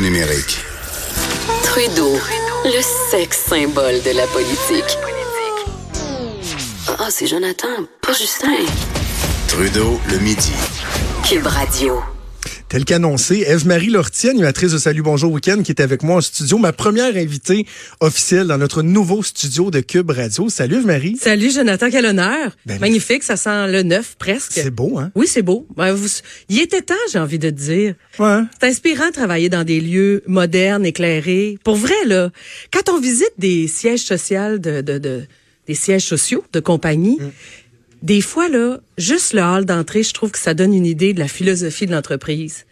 [0.00, 0.58] Numérique.
[1.62, 2.18] Trudeau,
[2.64, 4.98] le sexe symbole de la politique.
[6.98, 8.56] Ah, c'est Jonathan, pas Justin.
[9.46, 10.52] Trudeau, le midi.
[11.24, 12.02] Cube Radio.
[12.74, 16.58] Tel qu'annoncé, Eve-Marie Lortie, animatrice de Salut Bonjour Week-end, qui est avec moi en studio,
[16.58, 17.66] ma première invitée
[18.00, 20.48] officielle dans notre nouveau studio de Cube Radio.
[20.48, 21.16] Salut Eve-Marie.
[21.16, 22.50] Salut Jonathan, quel honneur.
[22.66, 24.50] Ben, Magnifique, ça sent le neuf presque.
[24.54, 25.12] C'est beau, hein?
[25.14, 25.68] Oui, c'est beau.
[25.76, 26.08] Ben, vous-
[26.48, 27.94] il était temps, j'ai envie de te dire.
[28.18, 28.40] Ouais.
[28.60, 31.58] C'est inspirant de travailler dans des lieux modernes, éclairés.
[31.62, 32.30] Pour vrai, là,
[32.72, 35.22] quand on visite des sièges sociaux de, de, de-
[35.68, 37.30] des sièges sociaux de compagnie, Mm.
[38.04, 41.18] Des fois, là, juste le hall d'entrée, je trouve que ça donne une idée de
[41.18, 42.66] la philosophie de l'entreprise.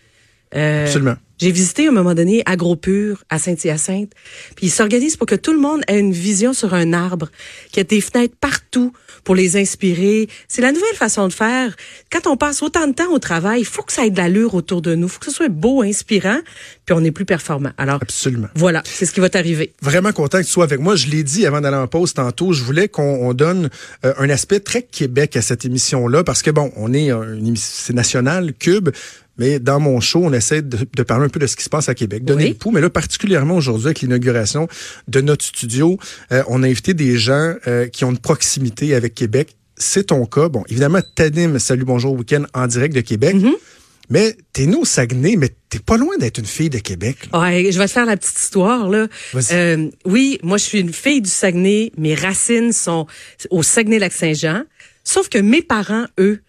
[0.54, 1.16] Euh, Absolument.
[1.42, 4.12] J'ai visité à un moment donné AgroPure à Saint-Hyacinthe.
[4.54, 7.30] Puis ils s'organisent pour que tout le monde ait une vision sur un arbre,
[7.72, 8.92] qu'il y ait des fenêtres partout
[9.24, 10.28] pour les inspirer.
[10.46, 11.74] C'est la nouvelle façon de faire.
[12.12, 14.54] Quand on passe autant de temps au travail, il faut que ça ait de l'allure
[14.54, 15.08] autour de nous.
[15.08, 16.38] Il faut que ce soit beau, inspirant,
[16.86, 17.70] puis on est plus performant.
[17.76, 18.48] Alors, Absolument.
[18.54, 19.72] voilà, c'est ce qui va t'arriver.
[19.82, 20.94] Vraiment content que tu sois avec moi.
[20.94, 23.68] Je l'ai dit avant d'aller en pause tantôt, je voulais qu'on on donne
[24.04, 27.48] euh, un aspect très Québec à cette émission-là parce que bon, on est euh, une
[27.48, 28.90] émission c'est national, Cube,
[29.38, 31.70] mais dans mon show, on essaie de, de parler un peu de ce qui se
[31.70, 32.48] passe à Québec, donner Oui.
[32.50, 32.70] le pouls.
[32.70, 34.68] Mais là, particulièrement aujourd'hui avec l'inauguration
[35.08, 35.98] de notre studio,
[36.32, 39.56] euh, on a invité des gens euh, qui ont une proximité avec Québec.
[39.76, 40.48] C'est ton cas.
[40.48, 43.36] Bon, évidemment, t'animes Salut Bonjour Week-end en direct de Québec.
[43.36, 43.52] Mm-hmm.
[44.10, 47.16] Mais t'es né au Saguenay, mais t'es pas loin d'être une fille de Québec.
[47.32, 47.40] là.
[47.40, 49.06] Ouais, je vais te faire la petite histoire là.
[49.52, 51.92] Euh, oui, moi je suis une fille du Saguenay.
[51.96, 53.06] Mes racines sont
[53.50, 54.64] au Saguenay-Lac-Saint-Jean.
[55.04, 56.42] Sauf que mes parents, eux,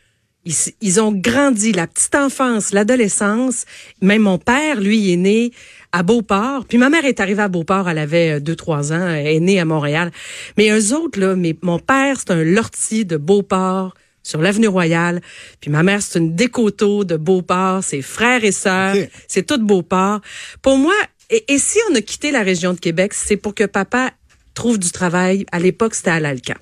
[0.46, 3.66] ils, ils ont grandi la petite enfance, l'adolescence.
[4.02, 5.52] Même mon père, lui, il est né
[5.92, 6.66] à Beauport.
[6.66, 9.40] Puis ma mère est arrivée à Beauport, elle avait euh, deux, trois ans, elle est
[9.40, 10.12] née à Montréal.
[10.58, 13.94] Mais eux autres, là, mais mon père, c'est un lortie de Beauport
[14.24, 15.22] sur l'avenue Royale.
[15.62, 18.96] Puis ma mère, c'est une décoteau de Beauport, ses frères et sœurs,
[19.28, 20.22] c'est tout Beauport.
[20.62, 20.96] Pour moi,
[21.30, 24.12] et, et si on a quitté la région de Québec, c'est pour que papa
[24.54, 25.46] trouve du travail.
[25.52, 26.56] À l'époque, c'était à l'Alcan.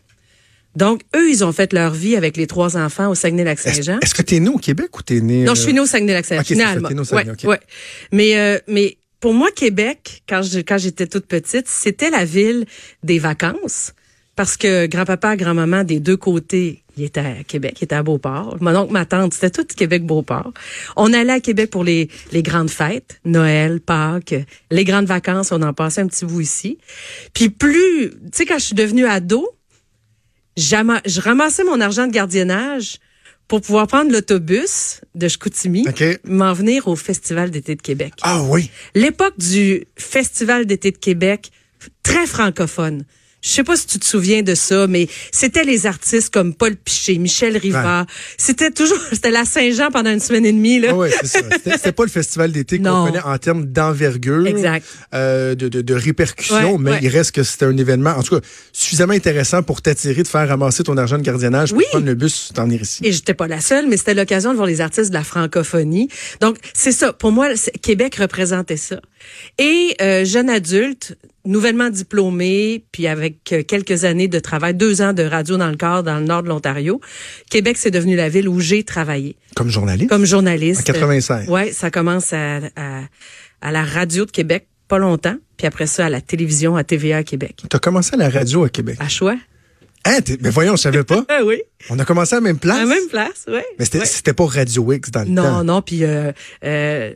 [0.76, 4.00] Donc, eux, ils ont fait leur vie avec les trois enfants au Saguenay-Lac-Saint-Jean.
[4.02, 5.44] est-ce que t'es né au Québec ou t'es né...
[5.44, 6.44] Non, je suis née au Saguenay-Lac-Saint-Jean.
[6.44, 6.90] Finalement.
[6.90, 7.60] au Saguenay, Ouais, ouais.
[8.12, 12.66] Mais, euh, mais pour moi, Québec, quand je, quand j'étais toute petite, c'était la ville
[13.04, 13.94] des vacances.
[14.36, 18.58] Parce que grand-papa, grand-maman, des deux côtés, il était à Québec, il était à Beauport.
[18.62, 20.54] Mon oncle, ma tante, c'était tout Québec-Beauport.
[20.96, 24.34] On allait à Québec pour les, les grandes fêtes, Noël, Pâques,
[24.72, 26.78] les grandes vacances, on en passait un petit bout ici.
[27.34, 29.48] Puis plus, tu sais, quand je suis devenue ado,
[30.58, 32.98] je ramassais mon argent de gardiennage
[33.48, 36.04] pour pouvoir prendre l'autobus de Chicoutimi, OK.
[36.24, 38.14] m'en venir au Festival d'été de Québec.
[38.22, 38.72] Ah oui.
[38.96, 41.52] L'époque du Festival d'été de Québec,
[42.02, 43.04] très francophone.
[43.42, 46.76] Je sais pas si tu te souviens de ça, mais c'était les artistes comme Paul
[46.76, 48.06] Piché, Michel Rivard.
[48.38, 50.90] C'était toujours, c'était la Saint-Jean pendant une semaine et demie, là.
[50.92, 51.40] Ah ouais, c'est ça.
[51.66, 54.86] C'était pas le festival d'été qu'on connaît en termes d'envergure, Exact.
[55.16, 57.00] euh, de, de, de répercussions, Ouais, mais ouais.
[57.02, 60.48] il reste que c'était un événement, en tout cas, suffisamment intéressant pour t'attirer, de faire
[60.48, 61.86] ramasser ton argent de gardiennage, pour Oui.
[61.90, 63.00] prendre le bus, t'en venir ici.
[63.04, 66.10] Et j'étais pas la seule, mais c'était l'occasion de voir les artistes de la francophonie.
[66.42, 67.12] Donc, c'est ça.
[67.14, 67.50] Pour moi,
[67.82, 69.00] Québec représentait ça.
[69.58, 75.14] Et euh, jeune adulte, nouvellement diplômé, puis avec euh, quelques années de travail, deux ans
[75.14, 77.02] de radio dans le corps dans le nord de l'Ontario,
[77.50, 80.10] Québec, c'est devenu la ville où j'ai travaillé Comme journaliste?
[80.10, 80.82] comme journaliste.
[80.82, 81.50] En 85.
[81.50, 83.02] Ouais, ça commence à, à,
[83.62, 87.18] à la radio de Québec, pas longtemps, puis après ça à la télévision, à TVA
[87.18, 87.64] à Québec.
[87.70, 88.98] T'as commencé à la radio à Québec.
[89.00, 89.36] À choix.
[90.06, 91.26] Hein, mais voyons, je savais pas.
[91.46, 91.62] Oui.
[91.90, 92.78] On a commencé à la même place.
[92.78, 93.66] À la même place, ouais.
[93.80, 94.34] Mais c'était Ouais.
[94.36, 95.64] pas Radio X dans le Non, temps.
[95.64, 96.32] non, puis euh,
[96.64, 97.14] euh,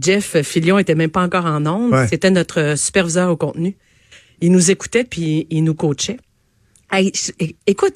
[0.00, 1.92] Jeff Filion était même pas encore en ondes.
[1.92, 2.08] Ouais.
[2.08, 3.76] C'était notre superviseur au contenu.
[4.40, 6.18] Il nous écoutait puis il nous coachait.
[6.90, 7.12] Hey,
[7.66, 7.94] écoute,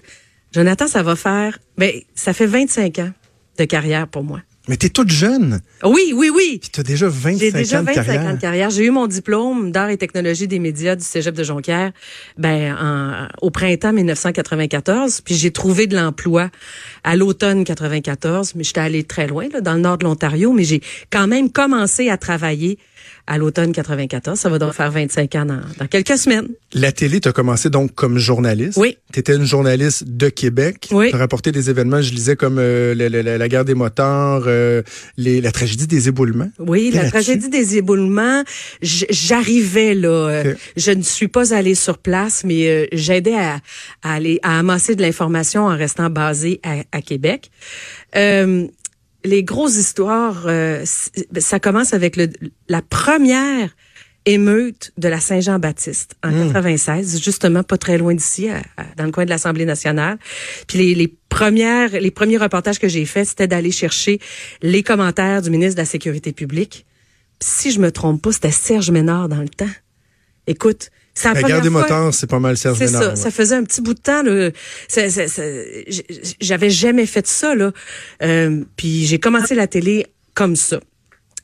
[0.52, 3.10] Jonathan, ça va faire, ben, ça fait 25 ans
[3.58, 4.40] de carrière pour moi.
[4.68, 5.60] Mais t'es toute jeune.
[5.84, 6.58] Oui, oui, oui.
[6.60, 8.22] Puis t'as déjà 25 J'ai déjà ans de 25 carrière.
[8.30, 8.70] ans de carrière.
[8.70, 11.92] J'ai eu mon diplôme d'art et technologie des médias du Cégep de Jonquière
[12.36, 15.20] ben, en- au printemps 1994.
[15.20, 16.50] Puis j'ai trouvé de l'emploi
[17.04, 18.54] à l'automne 94.
[18.56, 20.52] Mais j'étais allée très loin, là, dans le nord de l'Ontario.
[20.52, 20.80] Mais j'ai
[21.10, 22.78] quand même commencé à travailler
[23.26, 24.38] à l'automne 94.
[24.38, 26.48] Ça va donc faire 25 ans dans, dans quelques semaines.
[26.72, 28.78] La télé, tu as commencé donc comme journaliste.
[28.78, 28.96] Oui.
[29.12, 30.88] Tu étais une journaliste de Québec.
[30.92, 31.10] Oui.
[31.10, 34.82] Tu rapporté des événements, je lisais, comme euh, la, la- la- guerre des motards, euh,
[35.16, 36.50] les, la tragédie des éboulements.
[36.58, 38.42] Oui, la tragédie des éboulements,
[39.10, 40.08] j'arrivais là.
[40.08, 40.54] euh.
[40.76, 43.60] Je ne suis pas allée sur place, mais euh, j'aidais à,
[44.02, 47.50] à aller à amasser de l'information en restant basée à, à Québec.
[48.16, 48.66] Euh,
[49.26, 50.84] les grosses histoires, euh,
[51.38, 52.30] ça commence avec le,
[52.68, 53.76] la première
[54.24, 58.48] émeute de la Saint-Jean-Baptiste en 96, justement pas très loin d'ici,
[58.96, 60.18] dans le coin de l'Assemblée nationale.
[60.66, 64.20] Puis les, les premières, les premiers reportages que j'ai faits, c'était d'aller chercher
[64.62, 66.86] les commentaires du ministre de la Sécurité publique.
[67.38, 69.70] Puis si je me trompe pas, c'était Serge Ménard dans le temps.
[70.48, 73.10] Écoute, c'est la, des motards, c'est pas mal Serge c'est ça.
[73.10, 73.16] ouais.
[73.16, 74.22] Ça faisait un petit bout de temps.
[76.40, 77.54] J'avais jamais fait ça.
[77.54, 77.72] Là.
[78.22, 80.78] Euh, puis j'ai commencé la télé comme ça.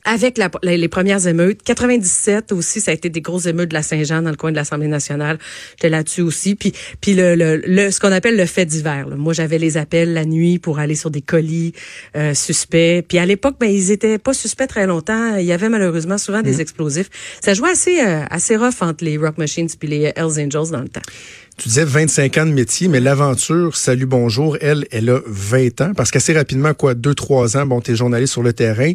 [0.05, 1.61] Avec la- les les premières émeutes.
[1.63, 4.55] 97 aussi, ça a été des grosses émeutes de la Saint-Jean dans le coin de
[4.57, 5.37] l'Assemblée nationale.
[5.71, 6.55] J'étais là-dessus aussi.
[6.55, 9.07] Puis, puis le, le, le- ce qu'on appelle le fait divers.
[9.07, 9.15] là.
[9.15, 11.73] Moi, j'avais les appels la nuit pour aller sur des colis
[12.17, 13.03] euh, suspects.
[13.07, 15.37] Puis à l'époque, ben ils étaient pas suspects très longtemps.
[15.37, 17.09] Il y avait malheureusement souvent des explosifs.
[17.41, 20.81] Ça jouait assez euh, assez rough entre les Rock Machines puis les Hells Angels dans
[20.81, 21.01] le temps.
[21.57, 25.93] Tu disais 25 ans de métier, mais l'aventure, salut, bonjour, elle, elle a 20 ans,
[25.95, 28.91] parce qu'assez rapidement, quoi, 2-3 ans, bon, t'es journaliste sur le terrain,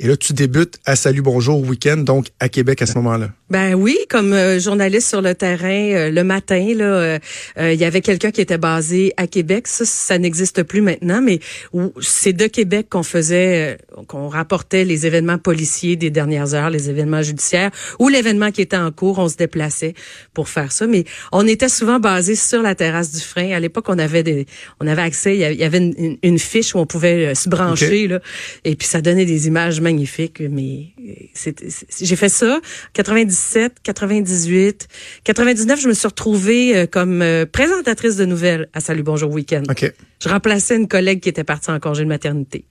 [0.00, 3.30] et là, tu débutes à Salut, bonjour, week-end, donc à Québec à ce moment-là.
[3.50, 7.18] Ben oui, comme euh, journaliste sur le terrain euh, le matin là, euh,
[7.58, 9.66] euh, il y avait quelqu'un qui était basé à Québec.
[9.66, 11.40] Ça, ça n'existe plus maintenant, mais
[11.72, 16.68] où c'est de Québec qu'on faisait, euh, qu'on rapportait les événements policiers des dernières heures,
[16.70, 19.18] les événements judiciaires ou l'événement qui était en cours.
[19.18, 19.94] On se déplaçait
[20.34, 23.50] pour faire ça, mais on était souvent basé sur la terrasse du frein.
[23.52, 24.46] À l'époque, on avait des,
[24.80, 28.08] on avait accès, il y avait- une, une- une fiche où on pouvait se brancher
[28.08, 28.20] là,
[28.64, 30.40] et puis ça donnait des images magnifiques.
[30.40, 31.52] Mais euh,
[32.00, 32.60] j'ai fait ça
[32.92, 34.88] 97, 98,
[35.24, 35.80] 99.
[35.80, 39.62] Je me suis retrouvée euh, comme euh, présentatrice de nouvelles à Salut Bonjour Week-end.
[40.22, 42.64] Je remplaçais une collègue qui était partie en congé de maternité.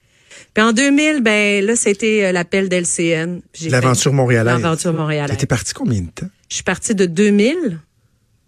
[0.54, 3.40] Puis en 2000, ben là, c'était l'appel d'LCN.
[3.68, 4.60] L'aventure montréalaise.
[4.60, 5.36] L'aventure montréalaise.
[5.36, 6.28] T'es parti combien de temps?
[6.48, 7.80] Je suis partie de 2000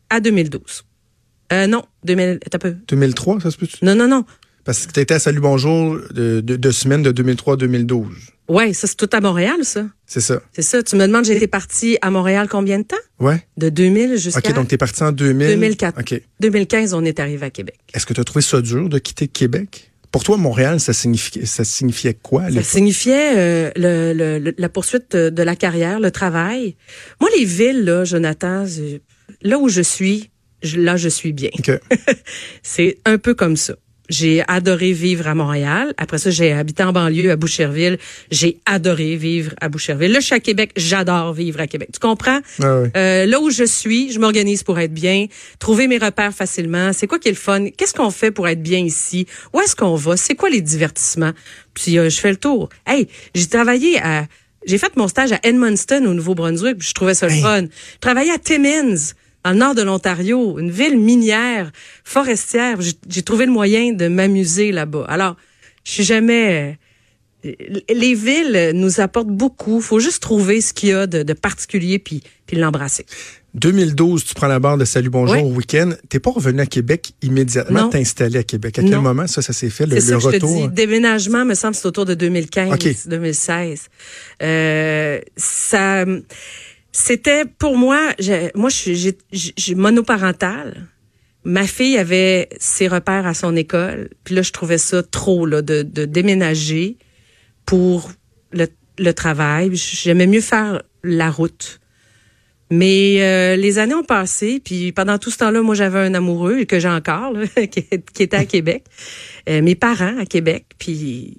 [0.09, 0.85] à 2012.
[1.53, 2.77] Euh, non, 2000, attends un peu.
[2.89, 3.85] 2003, ça se peut-tu?
[3.85, 4.25] Non, non, non.
[4.65, 8.07] Parce que t'étais à Salut, bonjour de, de, de semaine de 2003 à 2012.
[8.51, 9.87] Ouais, ça, c'est tout à Montréal, ça.
[10.07, 10.43] C'est ça.
[10.53, 10.83] C'est ça.
[10.83, 12.97] Tu me demandes, j'ai été partie à Montréal combien de temps?
[13.21, 13.47] Ouais.
[13.57, 15.47] De 2000 jusqu'à OK, donc t'es parti en 2000.
[15.47, 16.01] 2004.
[16.01, 16.21] OK.
[16.41, 17.79] 2015, on est arrivé à Québec.
[17.95, 19.93] Est-ce que tu as trouvé ça dur de quitter Québec?
[20.11, 22.51] Pour toi, Montréal, ça signifiait, ça signifiait quoi?
[22.51, 26.75] Ça signifiait euh, le, la poursuite de, la carrière, le travail.
[27.21, 28.65] Moi, les villes, là, Jonathan,
[29.43, 30.31] là où je suis,
[30.75, 31.51] là, je suis bien.
[31.57, 31.71] OK.
[32.65, 33.77] C'est un peu comme ça.
[34.11, 35.95] J'ai adoré vivre à Montréal.
[35.97, 37.97] Après ça, j'ai habité en banlieue à Boucherville.
[38.31, 40.13] J'ai adoré vivre à Boucherville.
[40.13, 40.73] Là, je suis à Québec.
[40.77, 41.91] J'adore vivre à Québec.
[41.95, 42.41] Tu comprends?
[42.63, 42.83] Ah.
[42.97, 45.27] Euh, là où je suis, je m'organise pour être bien,
[45.61, 46.93] trouver mes repères facilement.
[46.93, 47.69] C'est quoi qui est le fun?
[47.77, 49.27] Qu'est-ce qu'on fait pour être bien ici?
[49.55, 50.17] Où est-ce qu'on va?
[50.17, 51.33] C'est quoi les divertissements?
[51.75, 52.69] Puis euh, je fais le tour.
[52.87, 54.27] Hey, j'ai travaillé à...
[54.67, 57.41] J'ai fait mon stage à Edmundston au Nouveau-Brunswick, puis je trouvais ça le Hey.
[57.43, 57.63] fun.
[57.63, 58.97] Je travaillais à Timmins,
[59.45, 61.71] le nord de l'Ontario, une ville minière,
[62.05, 62.79] forestière.
[62.81, 65.07] J'ai- trouvé le moyen de m'amuser là-bas.
[65.09, 65.37] Alors,
[65.85, 66.79] je suis jamais...
[67.45, 67.53] euh,
[67.89, 69.81] Les villes nous apportent beaucoup.
[69.81, 73.07] faut juste trouver ce qu'il y a de, de particulier puis, puis l'embrasser.
[73.55, 75.43] 2012, tu prends la barre de Salut, bonjour, Ouais.
[75.57, 75.91] week-end.
[76.09, 78.79] T'es pas revenu à Québec immédiatement, t'es installé à Québec.
[78.79, 79.03] À quel Non.
[79.03, 80.69] moment ça, ça s'est fait, le, ça que je te retour?
[80.69, 80.75] dis.
[80.75, 82.95] Déménagement, me semble, c'est autour de 2015, OK.
[83.09, 83.89] 2016.
[84.43, 86.05] Euh, ça,
[86.93, 88.13] c'était pour moi.
[88.19, 90.87] j'ai- Moi, je suis monoparentale.
[91.45, 95.63] Ma fille avait ses repères à son école, puis là, je trouvais ça trop là
[95.63, 96.99] de, déménager
[97.65, 98.13] pour
[98.53, 99.71] le, travail.
[99.75, 101.81] J'aimais mieux faire la route.
[102.73, 106.65] Mais euh, les années ont passé, puis pendant tout ce temps-là, moi j'avais un amoureux
[106.65, 107.33] que j'ai encore,
[107.71, 108.85] qui, qui était à Québec.
[109.49, 111.39] Euh, mes parents à Québec, puis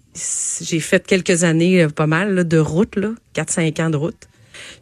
[0.61, 4.27] j'ai fait quelques années, euh, pas mal, de route, là, 4-5 ans de route.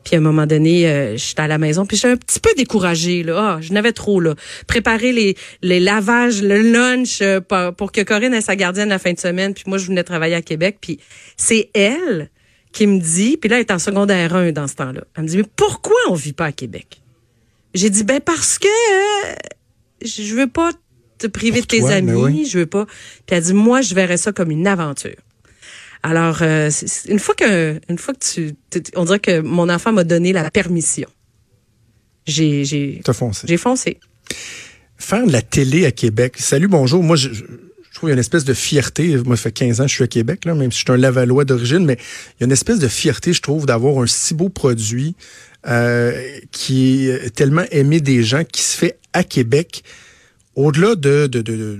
[0.03, 2.49] Puis à un moment donné, euh, j'étais à la maison, puis j'étais un petit peu
[2.55, 3.23] découragée.
[3.23, 3.35] Là.
[3.37, 4.19] Ah, je n'avais trop.
[4.19, 4.35] là.
[4.67, 8.99] Préparer les, les lavages, le lunch euh, pour, pour que Corinne ait sa gardienne la
[8.99, 9.53] fin de semaine.
[9.53, 10.77] Puis moi, je venais travailler à Québec.
[10.81, 10.99] Puis
[11.37, 12.29] c'est elle
[12.71, 15.01] qui me dit, puis là, elle est en secondaire 1 dans ce temps-là.
[15.15, 17.01] Elle me dit, mais pourquoi on vit pas à Québec?
[17.73, 19.35] J'ai dit, ben parce que euh,
[20.03, 20.71] je veux pas
[21.17, 22.45] te priver Pour de tes toi, amis, ben oui.
[22.45, 22.85] je veux pas.
[22.85, 25.15] Puis elle dit, moi, je verrais ça comme une aventure.
[26.03, 26.69] Alors, euh,
[27.07, 28.55] une fois que, une fois que tu,
[28.95, 31.09] on dirait que mon enfant m'a donné la permission.
[32.25, 33.47] J'ai, j'ai, T'as foncé.
[33.47, 33.99] j'ai foncé.
[34.97, 36.35] Faire de la télé à Québec.
[36.37, 37.03] Salut, bonjour.
[37.03, 37.43] Moi, je, je
[37.95, 39.17] trouve qu'il y a une espèce de fierté.
[39.25, 40.91] Moi, ça fait 15 ans que je suis à Québec, là, même si je suis
[40.93, 41.97] un Lavallois d'origine, mais
[42.37, 45.15] il y a une espèce de fierté, je trouve, d'avoir un si beau produit
[45.67, 49.83] euh, qui est tellement aimé des gens, qui se fait à Québec,
[50.55, 51.79] au-delà de, de, de, de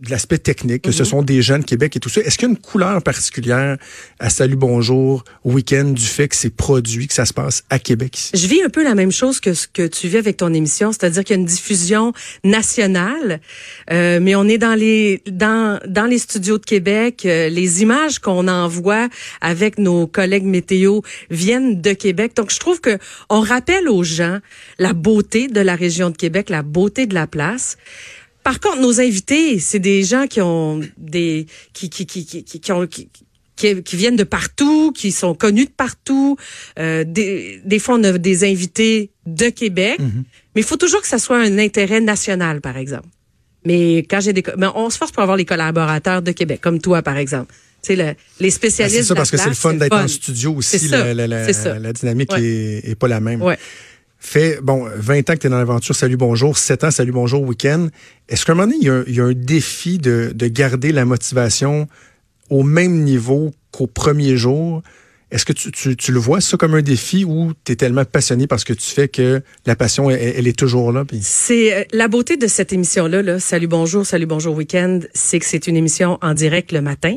[0.00, 1.08] de l'aspect technique, que ce Mhm.
[1.08, 2.20] sont des jeunes Québec et tout ça.
[2.20, 3.78] Est-ce qu'il y a une couleur particulière
[4.18, 8.18] à Salut Bonjour Week-end du fait que c'est produit, que ça se passe à Québec
[8.18, 8.30] ici?
[8.34, 10.92] Je vis un peu la même chose que ce que tu vis avec ton émission,
[10.92, 12.12] c'est-à-dire qu'il y a une diffusion
[12.44, 13.40] nationale,
[13.90, 17.24] euh, mais on est dans les dans dans les studios de Québec.
[17.24, 19.08] euh, les images qu'on envoie
[19.40, 21.00] avec nos collègues météo
[21.30, 22.32] viennent de Québec.
[22.36, 22.98] Donc je trouve que
[23.30, 24.38] on rappelle aux gens
[24.78, 27.76] la beauté de la région de Québec, la beauté de la place.
[28.46, 32.60] Par contre, nos invités, c'est des gens qui ont des qui qui qui qui, qui,
[32.60, 33.08] qui ont qui,
[33.56, 36.36] qui, qui viennent de partout, qui sont connus de partout.
[36.78, 39.98] Euh, des, des fois, on a des invités de Québec,
[40.54, 43.08] mais il faut toujours que ça soit un intérêt national, par exemple.
[43.64, 46.80] Mais quand j'ai des, mais on se force pour avoir les collaborateurs de Québec, comme
[46.80, 47.52] toi, par exemple.
[47.82, 48.96] Tu sais, le- les Ben, spécialistes.
[48.98, 50.78] c'est ça, de la parce que c'est le fun d'être en studio aussi.
[50.78, 51.78] ça, La, la, la, c'est ça.
[51.80, 52.80] la dynamique Ouais.
[52.84, 53.42] est pas la même.
[53.42, 53.58] Ouais.
[54.28, 57.42] Fait, bon, 20 ans que tu es dans l'aventure Salut Bonjour, 7 ans Salut Bonjour
[57.42, 57.86] Week-end.
[58.28, 61.86] Est-ce qu'à un moment donné, il y a un, défi de, de garder la motivation
[62.50, 64.82] au même niveau qu'au premier jour?
[65.30, 68.04] Est-ce que tu, tu, tu le vois ça comme un défi ou tu es tellement
[68.04, 71.04] passionné parce que tu fais que la passion, elle, elle est toujours là?
[71.20, 73.22] C'est euh, la beauté de cette émission-là.
[73.22, 77.16] Là, salut bonjour, salut bonjour week-end, c'est que c'est une émission en direct le matin.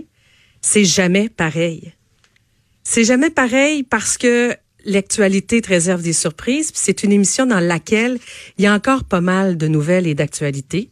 [0.61, 1.91] C'est jamais pareil.
[2.83, 4.55] C'est jamais pareil parce que
[4.86, 6.71] l'actualité te réserve des surprises.
[6.74, 8.17] C'est une émission dans laquelle
[8.57, 10.89] il y a encore pas mal de nouvelles et d'actualités.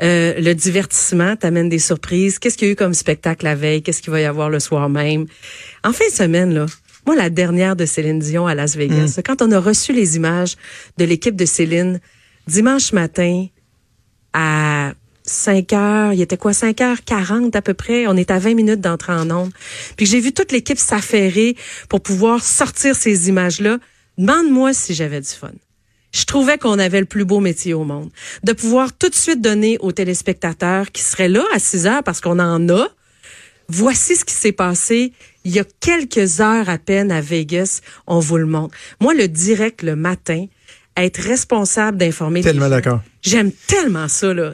[0.00, 2.38] Euh, le divertissement t'amène des surprises.
[2.38, 3.82] Qu'est-ce qu'il y a eu comme spectacle la veille?
[3.82, 5.26] Qu'est-ce qu'il va y avoir le soir même?
[5.82, 6.66] En fin de semaine, là,
[7.06, 10.56] moi, la dernière de Céline Dion à Las Vegas, quand on a reçu les images
[10.98, 12.00] de l'équipe de Céline,
[12.46, 13.46] dimanche matin,
[14.34, 14.92] à
[15.28, 18.54] 5 heures, il était quoi, 5 heures 40 à peu près, on est à 20
[18.54, 19.52] minutes d'entrer en nombre.
[19.96, 21.56] Puis j'ai vu toute l'équipe s'affairer
[21.88, 23.78] pour pouvoir sortir ces images-là.
[24.16, 25.52] Demande-moi si j'avais du fun.
[26.12, 28.10] Je trouvais qu'on avait le plus beau métier au monde.
[28.42, 32.20] De pouvoir tout de suite donner aux téléspectateurs qui seraient là à 6 heures parce
[32.20, 32.88] qu'on en a,
[33.68, 35.12] voici ce qui s'est passé
[35.44, 37.80] il y a quelques heures à peine à Vegas.
[38.06, 38.74] On vous le montre.
[39.00, 40.46] Moi, le direct le matin,
[41.04, 42.42] être responsable d'informer.
[42.42, 43.02] Tellement d'accord.
[43.22, 44.52] J'aime tellement ça là.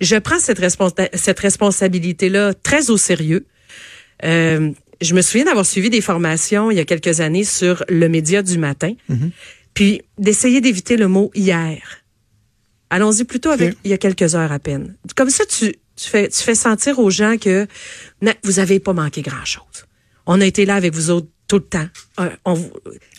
[0.00, 3.46] Je prends cette, responsa- cette responsabilité là très au sérieux.
[4.24, 4.70] Euh,
[5.00, 8.42] je me souviens d'avoir suivi des formations il y a quelques années sur le média
[8.42, 8.92] du matin,
[9.74, 11.80] puis d'essayer d'éviter le mot hier.
[12.90, 14.94] Allons-y plutôt avec il y a quelques heures à peine.
[15.16, 17.66] Comme ça, tu, tu fais, tu fais sentir aux gens que
[18.44, 19.64] vous avez pas manqué grand-chose.
[20.26, 21.88] On a été là avec vous autres tout le temps.
[22.20, 22.70] Euh, on vous-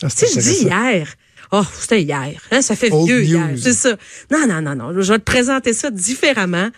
[0.02, 1.14] Ah, si je dis hier,
[1.52, 2.32] oh, c'était hier.
[2.50, 3.50] Hein, ça fait Old vieux hier.
[3.56, 3.96] C'est ça.
[4.30, 5.00] Non, non, non, non.
[5.00, 6.70] Je vais te présenter ça différemment.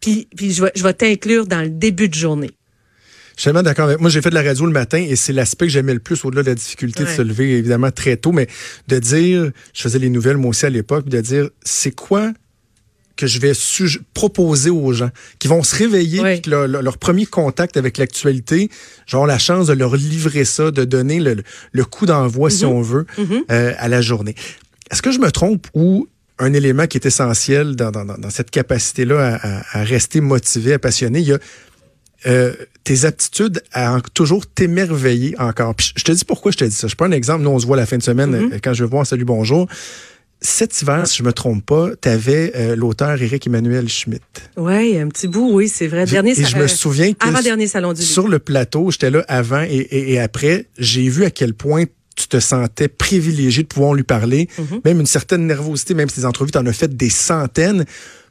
[0.00, 2.50] Puis, puis je vais, je vais t'inclure dans le début de journée.
[3.36, 5.32] Je suis tellement d'accord avec Moi, j'ai fait de la radio le matin et c'est
[5.32, 8.32] l'aspect que j'aimais le plus au-delà de la difficulté de se lever, évidemment, très tôt,
[8.32, 8.46] mais
[8.88, 12.32] de dire, je faisais les nouvelles moi aussi à l'époque, de dire, c'est quoi
[13.16, 13.52] que je vais
[14.14, 16.32] proposer aux gens qui vont se réveiller, Ouais.
[16.40, 18.70] puis que leur, premier contact avec l'actualité,
[19.06, 23.06] j'aurai la chance de leur livrer ça, de donner le, coup d'envoi, si on veut,
[23.50, 24.34] euh, à la journée.
[24.90, 28.50] Est-ce que je me trompe ou un élément qui est essentiel dans, dans- dans- cette
[28.50, 29.38] capacité-là
[29.72, 31.38] à, rester motivé, à passionné, il y a
[32.26, 32.54] euh,
[32.84, 35.74] tes aptitudes à en- toujours t'émerveiller encore.
[35.74, 36.86] Puis je te dis pourquoi je te dis ça.
[36.88, 37.42] Je prends un exemple.
[37.42, 39.66] Nous, on se voit la fin de semaine euh, quand je vais voir Salut Bonjour.
[40.44, 44.22] Cet hiver, si je me trompe pas, tu avais l'auteur Éric Emmanuel Schmitt.
[44.56, 46.04] Oui, un petit bout, oui, c'est vrai.
[46.04, 48.12] Dernier, et je me euh, souviens que avant-dernier salon du livre.
[48.12, 51.84] sur le plateau, j'étais là avant et, et- et après, j'ai vu à quel point
[52.16, 54.80] tu te sentais privilégié de pouvoir lui parler, Mm-hmm.
[54.84, 57.84] même une certaine nervosité, même si les entrevues, tu en as fait des centaines,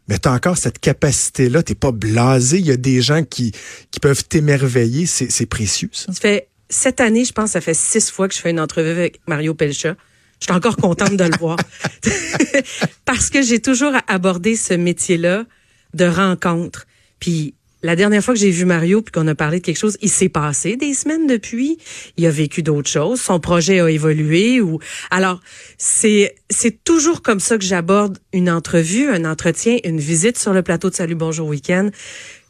[0.10, 3.54] mais tu as encore cette capacité-là, tu pas blasé, il y a des gens qui,
[3.90, 6.12] qui peuvent t'émerveiller, c'est c'est précieux ça.
[6.12, 8.90] Ça fait cette année, je pense, ça fait six fois que je fais une entrevue
[8.90, 9.96] avec Mario Pelcha.
[10.42, 11.58] Je suis encore contente de le voir.
[13.06, 15.46] Parce que j'ai toujours abordé ce métier-là
[15.94, 16.88] de rencontre.
[17.20, 19.98] Puis la dernière fois que j'ai vu Mario puis qu'on a parlé de quelque chose,
[20.02, 21.78] il s'est passé des semaines depuis.
[22.18, 23.22] Il a vécu d'autres choses.
[23.22, 24.80] Son projet a évolué ou
[25.10, 25.42] alors
[25.78, 30.64] c'est c'est toujours comme ça que j'aborde une entrevue, un entretien, une visite sur le
[30.64, 31.90] plateau de Salut Bonjour Week-end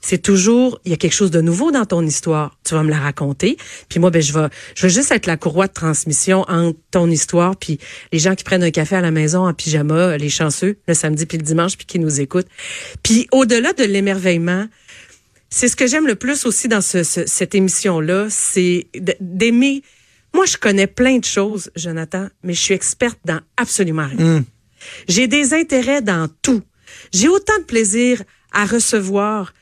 [0.01, 2.57] c'est toujours il y a quelque chose de nouveau dans ton histoire.
[2.63, 3.55] Tu vas me la raconter,
[3.87, 7.09] puis moi ben je vais je vais juste être la courroie de transmission entre ton
[7.09, 7.77] histoire puis
[8.11, 11.25] les gens qui prennent un café à la maison en pyjama, les chanceux le samedi
[11.25, 12.47] puis le dimanche puis qui nous écoutent.
[13.03, 14.67] Puis au-delà de l'émerveillement,
[15.49, 18.87] c'est ce que j'aime le plus aussi dans ce, ce- cette émission là, c'est
[19.19, 19.83] d'aimer
[20.33, 24.45] moi je connais plein de choses, Jonathan, mais je suis experte dans absolument rien.
[25.09, 26.61] J'ai des intérêts dans tout.
[27.13, 29.53] J'ai autant de plaisir à recevoir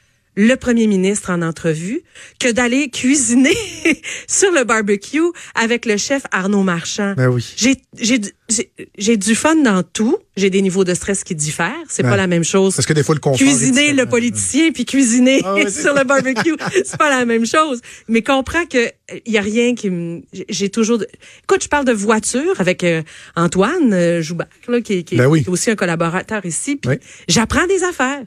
[0.41, 2.01] le premier ministre en entrevue
[2.39, 3.57] que d'aller cuisiner
[4.27, 5.19] sur le barbecue
[5.53, 7.13] avec le chef Arnaud Marchand.
[7.17, 7.45] Ben oui.
[7.57, 10.17] J'ai du- fun dans tout.
[10.37, 11.73] J'ai des niveaux de stress qui diffèrent.
[11.89, 12.73] C'est pas la même chose.
[12.73, 16.55] Parce que des fois, le Cuisiner le politicien puis cuisiner Ah sur le barbecue,
[16.85, 17.81] c'est pas la même chose.
[18.07, 18.87] Mais comprends que
[19.25, 21.07] il y a rien qui me j'ai toujours de...
[21.43, 23.01] écoute, je parle de voiture avec euh,
[23.35, 25.41] Antoine euh, Joubert là qui, qui- Ben oui.
[25.43, 26.95] qui est aussi un collaborateur ici puis Oui.
[27.27, 28.23] j'apprends des affaires.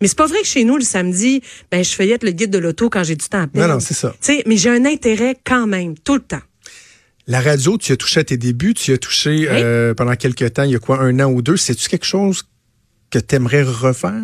[0.00, 2.58] Mais c'est pas vrai que chez nous le samedi, ben je feuillette le guide de
[2.58, 3.74] l'auto quand j'ai du temps à Non, perdre.
[3.74, 4.14] non, c'est ça.
[4.46, 6.42] Mais j'ai un intérêt quand même tout le temps.
[7.28, 10.62] La radio, tu as touché à tes débuts, tu as touché euh, pendant quelques temps,
[10.62, 11.56] il y a quoi, un an ou deux.
[11.56, 12.44] C'est-tu quelque chose
[13.10, 14.22] que tu aimerais refaire?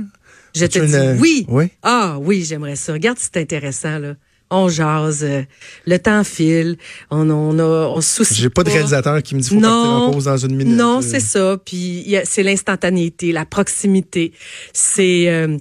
[0.55, 1.45] Je te dis une- oui.
[1.49, 1.65] Oui.
[1.83, 2.93] Ah oui, j'aimerais ça.
[2.93, 4.15] Regarde, c'est intéressant là.
[4.55, 5.43] On jase, euh,
[5.87, 6.77] le temps file,
[7.11, 9.63] on on a on se soucie J'ai pas de réalisateur qui me dit faut Non.
[9.63, 10.77] partir en pause dans une minute.
[10.77, 11.57] Non, Euh, c'est ça.
[11.65, 14.33] Puis c'est l'instantanéité, la proximité.
[14.73, 15.57] C'est euh,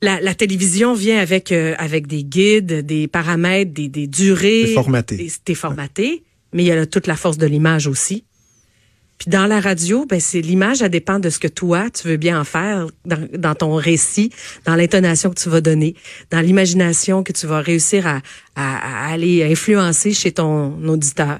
[0.00, 4.64] la, la télévision vient avec euh, avec des guides, des paramètres, des, des durées.
[4.66, 5.30] C'est formaté.
[5.46, 8.24] C'est formaté, mais il y a là toute la force de l'image aussi.
[9.22, 12.16] Puis dans la radio, ben c'est l'image, elle dépend de ce que toi tu veux
[12.16, 14.30] bien en faire dans, ton récit,
[14.64, 15.94] dans l'intonation que tu vas donner,
[16.32, 18.20] dans l'imagination que tu vas réussir
[18.56, 21.38] à aller influencer chez ton auditeur.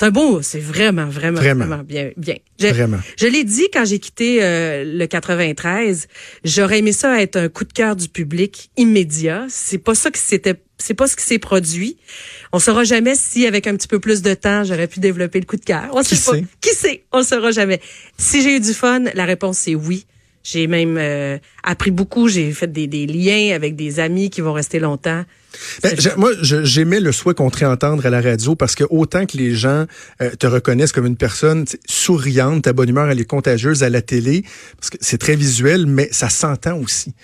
[0.00, 1.66] C'est un beau, c'est vraiment, vraiment, Vraiment.
[1.66, 2.36] vraiment, bien, bien.
[2.58, 2.96] Je, Vraiment.
[3.18, 6.08] je l'ai dit quand j'ai quitté euh, le 93,
[6.42, 9.44] j'aurais aimé ça être un coup de cœur du public immédiat.
[9.50, 11.98] C'est pas ça qui s'était, c'est pas ce qui s'est produit.
[12.52, 15.44] On saura jamais si avec un petit peu plus de temps j'aurais pu développer le
[15.44, 15.90] coup de cœur.
[15.92, 16.36] On Qui sait pas.
[16.38, 16.44] sait?
[16.62, 17.04] Qui sait?
[17.12, 17.80] On saura jamais.
[18.16, 20.06] Si j'ai eu du fun, la réponse c'est oui.
[20.42, 22.28] J'ai même euh, appris beaucoup.
[22.28, 25.24] J'ai fait des, des liens avec des amis qui vont rester longtemps.
[25.82, 29.36] Ben, moi, j'aimais le souhait qu'on te réentendre à la radio parce que autant que
[29.36, 29.86] les gens
[30.22, 34.00] euh, te reconnaissent comme une personne souriante, ta bonne humeur, elle est contagieuse à la
[34.00, 34.44] télé,
[34.78, 37.14] parce que c'est très visuel, mais ça s'entend aussi,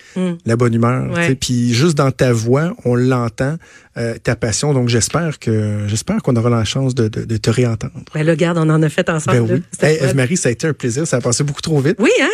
[0.45, 1.09] la bonne humeur.
[1.39, 3.55] Puis juste dans ta voix, on l'entend,
[3.97, 4.73] euh, ta passion.
[4.73, 7.93] Donc j'espère que j'espère qu'on aura la chance de, de, de te réentendre.
[8.13, 9.47] Ben là, regarde, on en a fait ensemble.
[9.47, 9.87] Ben oui.
[9.87, 9.97] Hey.
[10.01, 11.07] Eve-Marie, ça a été un plaisir.
[11.07, 11.95] Ça a passé beaucoup trop vite.
[11.99, 12.27] Oui, hein?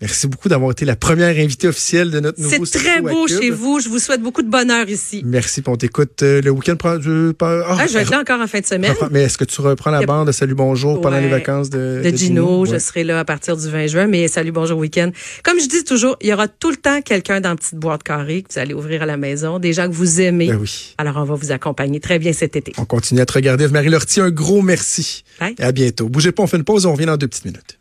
[0.00, 3.50] Merci beaucoup d'avoir été la première invitée officielle de notre nouveau C'est très beau chez
[3.50, 3.80] vous.
[3.80, 5.22] Je vous souhaite beaucoup de bonheur ici.
[5.26, 5.60] Merci.
[5.60, 6.76] Puis on t'écoute euh, le week-end.
[6.98, 8.94] du- par- ah, je vais être là encore en fin de semaine.
[9.10, 12.16] Mais est-ce que tu reprends la bande de Salut Bonjour pendant les vacances de, de
[12.16, 12.64] Gino.
[12.64, 15.10] Je serai là à partir du 20 juin, mais salut, bonjour, week-end.
[15.42, 18.02] Comme je dis toujours, il y aura tout le temps quelqu'un dans la petite boîte
[18.02, 20.46] carrée que vous allez ouvrir à la maison, des gens que vous aimez.
[20.48, 20.94] Ben oui.
[20.98, 22.72] Alors, on va vous accompagner très bien cet été.
[22.78, 23.68] On continue à te regarder.
[23.68, 25.24] Marie Lortie, un gros merci.
[25.38, 25.54] Bye.
[25.58, 26.08] Et à bientôt.
[26.08, 27.78] Bougez pas, on fait une pause, on revient dans deux petites minutes.